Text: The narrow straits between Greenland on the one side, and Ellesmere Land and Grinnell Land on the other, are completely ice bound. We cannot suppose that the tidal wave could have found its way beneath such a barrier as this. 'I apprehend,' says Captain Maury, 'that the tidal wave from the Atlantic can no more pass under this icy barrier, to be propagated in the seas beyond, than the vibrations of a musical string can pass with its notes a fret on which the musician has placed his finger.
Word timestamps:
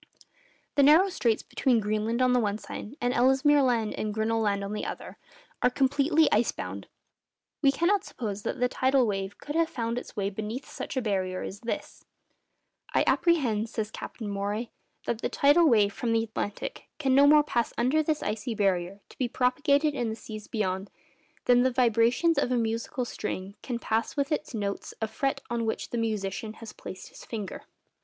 The 0.73 0.81
narrow 0.81 1.09
straits 1.09 1.43
between 1.43 1.79
Greenland 1.79 2.23
on 2.23 2.33
the 2.33 2.39
one 2.39 2.57
side, 2.57 2.95
and 2.99 3.13
Ellesmere 3.13 3.61
Land 3.61 3.93
and 3.93 4.11
Grinnell 4.11 4.41
Land 4.41 4.63
on 4.63 4.73
the 4.73 4.83
other, 4.83 5.19
are 5.61 5.69
completely 5.69 6.27
ice 6.31 6.51
bound. 6.51 6.87
We 7.61 7.71
cannot 7.71 8.03
suppose 8.03 8.41
that 8.41 8.59
the 8.59 8.67
tidal 8.67 9.05
wave 9.05 9.37
could 9.37 9.53
have 9.55 9.69
found 9.69 9.99
its 9.99 10.15
way 10.15 10.31
beneath 10.31 10.65
such 10.67 10.97
a 10.97 11.03
barrier 11.03 11.43
as 11.43 11.59
this. 11.59 12.03
'I 12.95 13.03
apprehend,' 13.05 13.69
says 13.69 13.91
Captain 13.91 14.27
Maury, 14.27 14.71
'that 15.05 15.21
the 15.21 15.29
tidal 15.29 15.69
wave 15.69 15.93
from 15.93 16.13
the 16.13 16.23
Atlantic 16.23 16.87
can 16.97 17.13
no 17.13 17.27
more 17.27 17.43
pass 17.43 17.71
under 17.77 18.01
this 18.01 18.23
icy 18.23 18.55
barrier, 18.55 19.01
to 19.09 19.17
be 19.19 19.27
propagated 19.27 19.93
in 19.93 20.09
the 20.09 20.15
seas 20.15 20.47
beyond, 20.47 20.89
than 21.45 21.61
the 21.61 21.69
vibrations 21.69 22.39
of 22.39 22.51
a 22.51 22.57
musical 22.57 23.05
string 23.05 23.53
can 23.61 23.77
pass 23.77 24.17
with 24.17 24.31
its 24.31 24.55
notes 24.55 24.95
a 24.99 25.07
fret 25.07 25.41
on 25.51 25.63
which 25.63 25.91
the 25.91 25.97
musician 25.99 26.53
has 26.53 26.73
placed 26.73 27.09
his 27.09 27.23
finger. 27.23 27.65